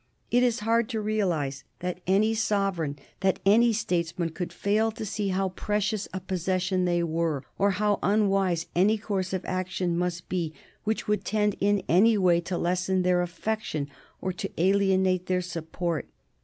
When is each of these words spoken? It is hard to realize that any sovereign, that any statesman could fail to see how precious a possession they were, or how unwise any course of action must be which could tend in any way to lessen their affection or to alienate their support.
It 0.31 0.41
is 0.41 0.61
hard 0.61 0.89
to 0.89 0.99
realize 0.99 1.63
that 1.77 2.01
any 2.07 2.33
sovereign, 2.33 2.97
that 3.19 3.37
any 3.45 3.71
statesman 3.71 4.29
could 4.29 4.51
fail 4.51 4.89
to 4.91 5.05
see 5.05 5.27
how 5.27 5.49
precious 5.49 6.07
a 6.11 6.19
possession 6.19 6.85
they 6.85 7.03
were, 7.03 7.43
or 7.59 7.69
how 7.77 7.99
unwise 8.01 8.65
any 8.75 8.97
course 8.97 9.31
of 9.31 9.45
action 9.45 9.95
must 9.95 10.27
be 10.27 10.53
which 10.85 11.05
could 11.05 11.23
tend 11.23 11.55
in 11.59 11.83
any 11.87 12.17
way 12.17 12.41
to 12.41 12.57
lessen 12.57 13.03
their 13.03 13.21
affection 13.21 13.91
or 14.21 14.33
to 14.33 14.49
alienate 14.57 15.27
their 15.27 15.39
support. 15.43 16.07